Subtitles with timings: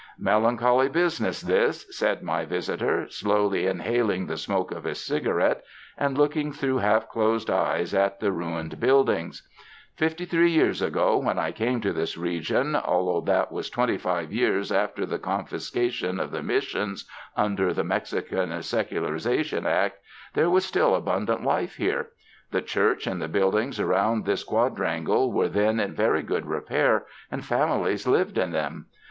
[0.17, 5.63] "Melancholy business, this," said my visitor, slowly inhaling the smoke of his cigarette
[5.95, 9.47] and look ing through half closed eyes at the ruined buildings.
[9.99, 12.75] 150 THE FRANCISCAN MISSIONS *' Fifty three years ago, when I came to this region,
[12.75, 17.07] although that was twenty five years after the con fiscation of the Missions
[17.37, 19.99] under the Mexican Secular ization Act,
[20.33, 22.07] there was still abundant life here.
[22.49, 27.45] The church and the buildings around this quadrangle were then in very good repair, and
[27.45, 28.87] families lived in them.